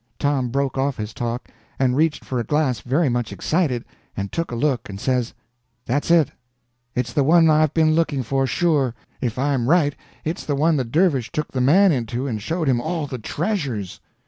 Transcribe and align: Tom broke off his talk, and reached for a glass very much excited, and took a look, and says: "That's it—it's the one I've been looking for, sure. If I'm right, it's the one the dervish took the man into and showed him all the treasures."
Tom 0.17 0.49
broke 0.49 0.79
off 0.79 0.97
his 0.97 1.13
talk, 1.13 1.47
and 1.77 1.95
reached 1.95 2.25
for 2.25 2.39
a 2.39 2.43
glass 2.43 2.79
very 2.79 3.07
much 3.07 3.31
excited, 3.31 3.85
and 4.17 4.31
took 4.31 4.49
a 4.51 4.55
look, 4.55 4.89
and 4.89 4.99
says: 4.99 5.35
"That's 5.85 6.09
it—it's 6.09 7.13
the 7.13 7.23
one 7.23 7.51
I've 7.51 7.75
been 7.75 7.93
looking 7.93 8.23
for, 8.23 8.47
sure. 8.47 8.95
If 9.21 9.37
I'm 9.37 9.69
right, 9.69 9.95
it's 10.25 10.43
the 10.43 10.55
one 10.55 10.77
the 10.77 10.85
dervish 10.85 11.31
took 11.31 11.51
the 11.51 11.61
man 11.61 11.91
into 11.91 12.25
and 12.25 12.41
showed 12.41 12.67
him 12.67 12.81
all 12.81 13.05
the 13.05 13.19
treasures." 13.19 13.99